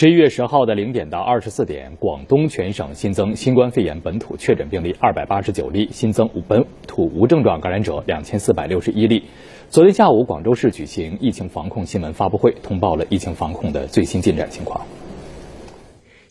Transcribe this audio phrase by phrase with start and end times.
[0.00, 9.24] 十一月十号的零点到二十四点，广东全省新增新冠肺炎本土确诊病例二百八十九例，新增无本土无症状感染者两千四百六十一例。
[9.70, 14.86] 昨天下午，广州市举行疫情防控新闻发布会，通报了疫情防控的最新进展情况。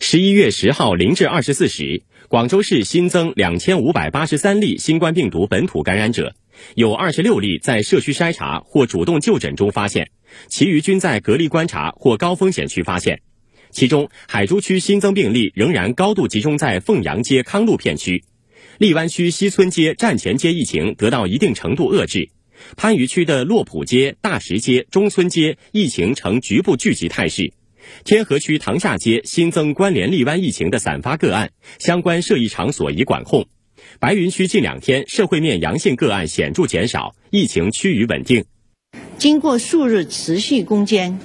[0.00, 6.32] 十一月十号零至二十四时，广州市新增两千五百八十三例新冠病毒本土感染者，
[6.74, 10.08] 有二十六例在社区筛查或主动就诊中发现，
[10.48, 13.20] 其余均在隔离观察或高风险区发现。
[13.70, 18.24] 其中，海珠区新增病例仍然高度集中在凤阳街康路片区，
[18.78, 22.30] 荔湾区西村街站前街疫情得到一定程度遏制，
[22.76, 27.52] 番禺区的洛浦街、大石街、中村街疫情呈局部聚集态势，
[28.04, 33.46] 天河区塘厦街新增关联荔湾疫情的散发个案，相关涉疫场所已管控，
[34.00, 38.44] 白云区近两天社会面阳性个案显著减少，疫情趋于稳定。
[39.18, 41.18] 经过数日持续攻坚。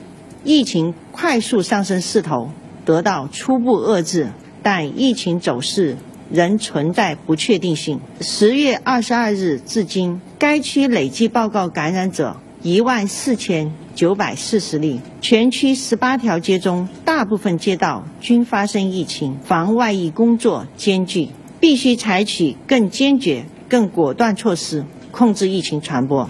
[0.44, 2.50] 疫情快速上升势头
[2.84, 4.30] 得到初步遏制，
[4.62, 5.98] 但疫情走势
[6.30, 8.02] 仍存在不确定性。
[8.20, 21.30] 十月二十二日至今，该区累计报告感染者一万四千九百四十例，全区十八条街中大部分街道均发生疫情，防外溢工作艰巨，
[21.62, 26.30] 必须采取更坚决、更果断措施控制疫情传播。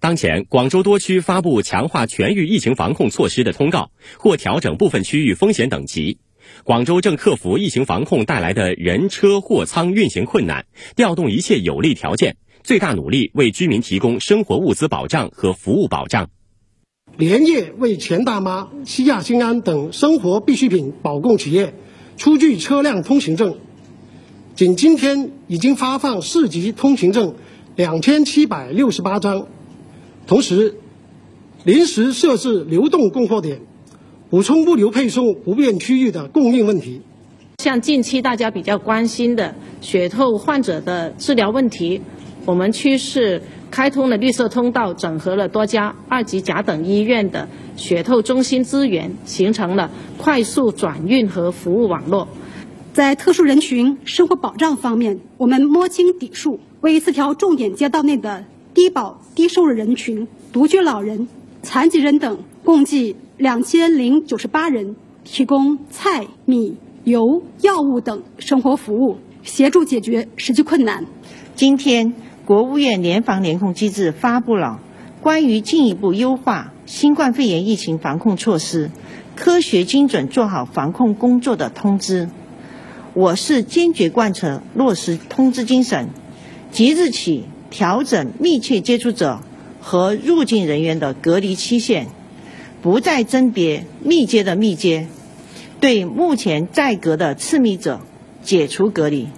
[0.00, 6.18] 当前，广州多区发布强化全域疫情防控措施的通告，或调整部分区域风险等级。
[6.62, 16.30] 广州正克服疫情防控带来的人车货仓运行困难，调动一切有利条件，最大努力为居民提供生活物资保障和服务保障。
[17.16, 21.74] 连夜为钱大妈、西亚新安等生活必需品保供企业
[22.16, 23.58] 出具车辆通行证，
[24.54, 27.34] 仅今天已经发放市级通行证
[27.74, 29.48] 两千七百六十八张。
[30.28, 30.74] 同时，
[31.64, 33.62] 临时设置流动供货点，
[34.28, 37.00] 补充物流配送不便区域的供应问题。
[37.64, 42.02] 像近期大家比较关心的血透患者的治疗问题，
[42.44, 43.40] 我们区是
[43.70, 52.28] 开通了绿色通道，整合了多家二级甲等医院的血透中心资源，形成了快速转运和服务网络。
[52.92, 58.44] 在特殊人群生活保障方面，我们摸清底数，为四条重点街道内的。
[58.78, 61.26] 低保、低收入人群、独居老人、
[61.64, 64.94] 残疾人等共计两千零九十八人
[65.24, 71.06] 提供菜、米、油、药物等生活服务，协助解决实际困难。
[71.56, 72.14] 今天，
[72.46, 74.80] 国务院联防联控机制发布了
[75.20, 78.92] 关于进一步优化新冠肺炎疫情防控措施、
[79.34, 82.28] 科学精准做好防控工作的通知。
[83.12, 86.10] 我市坚决贯彻落实通知精神，
[86.70, 87.42] 即日起。
[87.70, 89.40] 调整密切接触者
[89.80, 92.06] 和入境人员的隔离期限，
[92.82, 95.08] 不再甄别密接的密接，
[95.80, 98.00] 对目前在隔的次密者
[98.42, 99.28] 解除隔离。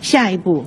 [0.00, 0.64] 下一步，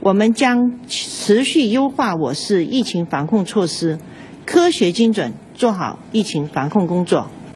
[0.00, 3.98] 我们将持续优化我市疫情防控措施，
[4.44, 7.30] 科学精准做好疫情防控工作。